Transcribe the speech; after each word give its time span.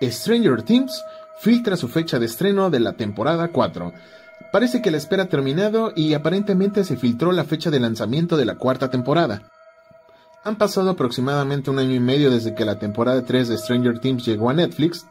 Stranger 0.00 0.62
Things 0.62 1.02
filtra 1.40 1.76
su 1.76 1.88
fecha 1.88 2.18
de 2.18 2.26
estreno 2.26 2.70
de 2.70 2.80
la 2.80 2.94
temporada 2.94 3.48
4. 3.48 3.92
Parece 4.52 4.82
que 4.82 4.90
la 4.90 4.96
espera 4.96 5.24
ha 5.24 5.28
terminado 5.28 5.92
y 5.94 6.14
aparentemente 6.14 6.84
se 6.84 6.96
filtró 6.96 7.32
la 7.32 7.44
fecha 7.44 7.70
de 7.70 7.80
lanzamiento 7.80 8.36
de 8.36 8.44
la 8.44 8.56
cuarta 8.56 8.90
temporada. 8.90 9.42
Han 10.44 10.56
pasado 10.56 10.90
aproximadamente 10.90 11.70
un 11.70 11.78
año 11.78 11.94
y 11.94 12.00
medio 12.00 12.30
desde 12.30 12.54
que 12.54 12.64
la 12.64 12.78
temporada 12.78 13.24
3 13.24 13.48
de 13.48 13.58
Stranger 13.58 13.98
Things 13.98 14.26
llegó 14.26 14.50
a 14.50 14.54
Netflix, 14.54 15.06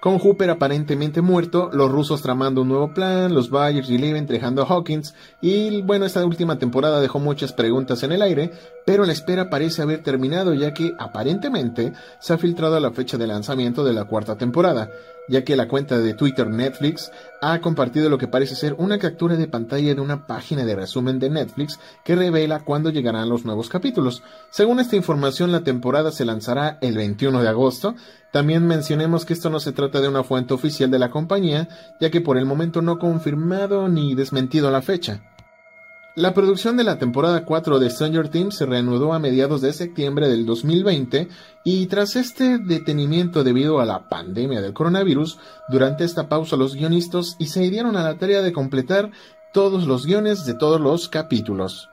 con 0.00 0.18
Hooper 0.18 0.50
aparentemente 0.50 1.22
muerto, 1.22 1.70
los 1.72 1.90
rusos 1.90 2.22
tramando 2.22 2.62
un 2.62 2.68
nuevo 2.68 2.94
plan, 2.94 3.34
los 3.34 3.50
Byers 3.50 3.90
y 3.90 3.98
Leven 3.98 4.26
trejando 4.26 4.62
a 4.62 4.66
Hawkins, 4.66 5.14
y 5.40 5.82
bueno, 5.82 6.06
esta 6.06 6.24
última 6.24 6.58
temporada 6.58 7.00
dejó 7.00 7.18
muchas 7.18 7.52
preguntas 7.52 8.02
en 8.04 8.12
el 8.12 8.22
aire, 8.22 8.52
pero 8.88 9.04
la 9.04 9.12
espera 9.12 9.50
parece 9.50 9.82
haber 9.82 10.02
terminado 10.02 10.54
ya 10.54 10.72
que 10.72 10.94
aparentemente 10.98 11.92
se 12.20 12.32
ha 12.32 12.38
filtrado 12.38 12.80
la 12.80 12.90
fecha 12.90 13.18
de 13.18 13.26
lanzamiento 13.26 13.84
de 13.84 13.92
la 13.92 14.06
cuarta 14.06 14.38
temporada, 14.38 14.88
ya 15.28 15.44
que 15.44 15.56
la 15.56 15.68
cuenta 15.68 15.98
de 15.98 16.14
Twitter 16.14 16.48
Netflix 16.48 17.12
ha 17.42 17.60
compartido 17.60 18.08
lo 18.08 18.16
que 18.16 18.28
parece 18.28 18.54
ser 18.54 18.74
una 18.78 18.98
captura 18.98 19.36
de 19.36 19.46
pantalla 19.46 19.94
de 19.94 20.00
una 20.00 20.26
página 20.26 20.64
de 20.64 20.74
resumen 20.74 21.18
de 21.18 21.28
Netflix 21.28 21.78
que 22.02 22.16
revela 22.16 22.60
cuándo 22.60 22.88
llegarán 22.88 23.28
los 23.28 23.44
nuevos 23.44 23.68
capítulos. 23.68 24.22
Según 24.48 24.80
esta 24.80 24.96
información, 24.96 25.52
la 25.52 25.64
temporada 25.64 26.10
se 26.10 26.24
lanzará 26.24 26.78
el 26.80 26.96
21 26.96 27.42
de 27.42 27.48
agosto. 27.50 27.94
También 28.32 28.66
mencionemos 28.66 29.26
que 29.26 29.34
esto 29.34 29.50
no 29.50 29.60
se 29.60 29.72
trata 29.72 30.00
de 30.00 30.08
una 30.08 30.24
fuente 30.24 30.54
oficial 30.54 30.90
de 30.90 30.98
la 30.98 31.10
compañía, 31.10 31.68
ya 32.00 32.08
que 32.08 32.22
por 32.22 32.38
el 32.38 32.46
momento 32.46 32.80
no 32.80 32.92
ha 32.92 32.98
confirmado 32.98 33.86
ni 33.88 34.14
desmentido 34.14 34.70
la 34.70 34.80
fecha. 34.80 35.20
La 36.18 36.34
producción 36.34 36.76
de 36.76 36.82
la 36.82 36.98
temporada 36.98 37.44
4 37.44 37.78
de 37.78 37.90
Stranger 37.90 38.28
Things 38.28 38.56
se 38.56 38.66
reanudó 38.66 39.12
a 39.12 39.20
mediados 39.20 39.60
de 39.60 39.72
septiembre 39.72 40.28
del 40.28 40.46
2020 40.46 41.28
y 41.62 41.86
tras 41.86 42.16
este 42.16 42.58
detenimiento 42.58 43.44
debido 43.44 43.78
a 43.78 43.84
la 43.84 44.08
pandemia 44.08 44.60
del 44.60 44.72
coronavirus, 44.72 45.38
durante 45.68 46.02
esta 46.02 46.28
pausa 46.28 46.56
los 46.56 46.74
guionistas 46.74 47.36
y 47.38 47.46
se 47.46 47.70
dieron 47.70 47.96
a 47.96 48.02
la 48.02 48.18
tarea 48.18 48.42
de 48.42 48.52
completar 48.52 49.12
todos 49.52 49.86
los 49.86 50.06
guiones 50.06 50.44
de 50.44 50.54
todos 50.54 50.80
los 50.80 51.08
capítulos. 51.08 51.88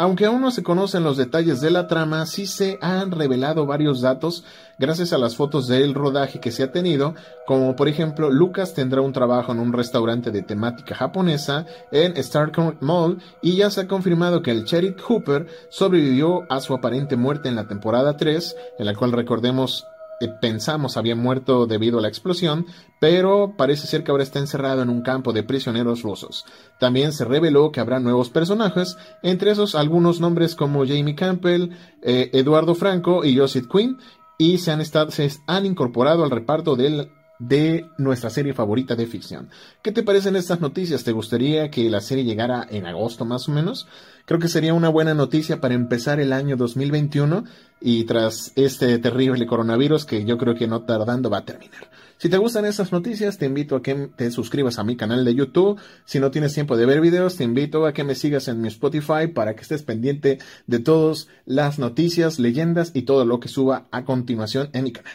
Aunque 0.00 0.24
aún 0.24 0.40
no 0.40 0.50
se 0.50 0.62
conocen 0.62 1.04
los 1.04 1.18
detalles 1.18 1.60
de 1.60 1.70
la 1.70 1.86
trama, 1.86 2.24
sí 2.24 2.46
se 2.46 2.78
han 2.80 3.10
revelado 3.10 3.66
varios 3.66 4.00
datos 4.00 4.44
gracias 4.78 5.12
a 5.12 5.18
las 5.18 5.36
fotos 5.36 5.66
del 5.68 5.92
rodaje 5.92 6.40
que 6.40 6.52
se 6.52 6.62
ha 6.62 6.72
tenido, 6.72 7.14
como 7.46 7.76
por 7.76 7.86
ejemplo 7.86 8.30
Lucas 8.30 8.72
tendrá 8.72 9.02
un 9.02 9.12
trabajo 9.12 9.52
en 9.52 9.58
un 9.58 9.74
restaurante 9.74 10.30
de 10.30 10.40
temática 10.40 10.94
japonesa 10.94 11.66
en 11.92 12.16
Starcourt 12.16 12.80
Mall 12.80 13.18
y 13.42 13.56
ya 13.56 13.68
se 13.68 13.82
ha 13.82 13.88
confirmado 13.88 14.40
que 14.40 14.52
el 14.52 14.64
Sheriff 14.64 15.02
Hooper 15.06 15.46
sobrevivió 15.68 16.50
a 16.50 16.60
su 16.60 16.72
aparente 16.72 17.16
muerte 17.16 17.50
en 17.50 17.56
la 17.56 17.68
temporada 17.68 18.16
3, 18.16 18.56
en 18.78 18.86
la 18.86 18.94
cual 18.94 19.12
recordemos 19.12 19.84
pensamos 20.28 20.96
había 20.96 21.16
muerto 21.16 21.66
debido 21.66 21.98
a 21.98 22.02
la 22.02 22.08
explosión, 22.08 22.66
pero 23.00 23.54
parece 23.56 23.86
ser 23.86 24.04
que 24.04 24.10
ahora 24.10 24.22
está 24.22 24.38
encerrado 24.38 24.82
en 24.82 24.90
un 24.90 25.02
campo 25.02 25.32
de 25.32 25.42
prisioneros 25.42 26.02
rusos. 26.02 26.44
También 26.78 27.12
se 27.12 27.24
reveló 27.24 27.72
que 27.72 27.80
habrá 27.80 28.00
nuevos 28.00 28.30
personajes, 28.30 28.96
entre 29.22 29.50
esos 29.50 29.74
algunos 29.74 30.20
nombres 30.20 30.54
como 30.54 30.86
Jamie 30.86 31.14
Campbell, 31.14 31.70
eh, 32.02 32.30
Eduardo 32.32 32.74
Franco 32.74 33.24
y 33.24 33.36
Joseph 33.36 33.66
Quinn, 33.70 33.98
y 34.38 34.58
se 34.58 34.70
han, 34.70 34.80
estado, 34.80 35.10
se 35.10 35.30
han 35.46 35.66
incorporado 35.66 36.24
al 36.24 36.30
reparto 36.30 36.76
del 36.76 37.10
de 37.40 37.86
nuestra 37.98 38.30
serie 38.30 38.54
favorita 38.54 38.94
de 38.94 39.06
ficción. 39.06 39.48
¿Qué 39.82 39.90
te 39.90 40.04
parecen 40.04 40.36
estas 40.36 40.60
noticias? 40.60 41.02
¿Te 41.02 41.12
gustaría 41.12 41.70
que 41.70 41.90
la 41.90 42.00
serie 42.00 42.24
llegara 42.24 42.66
en 42.70 42.86
agosto 42.86 43.24
más 43.24 43.48
o 43.48 43.52
menos? 43.52 43.88
Creo 44.26 44.38
que 44.38 44.48
sería 44.48 44.74
una 44.74 44.90
buena 44.90 45.14
noticia 45.14 45.60
para 45.60 45.74
empezar 45.74 46.20
el 46.20 46.32
año 46.32 46.56
2021 46.56 47.44
y 47.80 48.04
tras 48.04 48.52
este 48.54 48.98
terrible 48.98 49.46
coronavirus 49.46 50.04
que 50.04 50.24
yo 50.24 50.38
creo 50.38 50.54
que 50.54 50.68
no 50.68 50.82
tardando 50.82 51.30
va 51.30 51.38
a 51.38 51.44
terminar. 51.44 51.90
Si 52.18 52.28
te 52.28 52.36
gustan 52.36 52.66
esas 52.66 52.92
noticias, 52.92 53.38
te 53.38 53.46
invito 53.46 53.76
a 53.76 53.82
que 53.82 53.94
te 54.14 54.30
suscribas 54.30 54.78
a 54.78 54.84
mi 54.84 54.94
canal 54.94 55.24
de 55.24 55.34
YouTube. 55.34 55.80
Si 56.04 56.20
no 56.20 56.30
tienes 56.30 56.52
tiempo 56.52 56.76
de 56.76 56.84
ver 56.84 57.00
videos, 57.00 57.36
te 57.36 57.44
invito 57.44 57.86
a 57.86 57.94
que 57.94 58.04
me 58.04 58.14
sigas 58.14 58.46
en 58.48 58.60
mi 58.60 58.68
Spotify 58.68 59.26
para 59.34 59.54
que 59.54 59.62
estés 59.62 59.82
pendiente 59.82 60.38
de 60.66 60.78
todas 60.80 61.28
las 61.46 61.78
noticias, 61.78 62.38
leyendas 62.38 62.90
y 62.92 63.02
todo 63.02 63.24
lo 63.24 63.40
que 63.40 63.48
suba 63.48 63.88
a 63.90 64.04
continuación 64.04 64.68
en 64.74 64.84
mi 64.84 64.92
canal. 64.92 65.14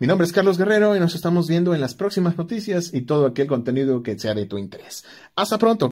Mi 0.00 0.06
nombre 0.06 0.24
es 0.28 0.32
Carlos 0.32 0.58
Guerrero 0.58 0.94
y 0.94 1.00
nos 1.00 1.16
estamos 1.16 1.48
viendo 1.48 1.74
en 1.74 1.80
las 1.80 1.96
próximas 1.96 2.38
noticias 2.38 2.94
y 2.94 3.00
todo 3.00 3.26
aquel 3.26 3.48
contenido 3.48 4.00
que 4.00 4.16
sea 4.16 4.32
de 4.32 4.46
tu 4.46 4.56
interés. 4.56 5.04
Hasta 5.34 5.58
pronto. 5.58 5.86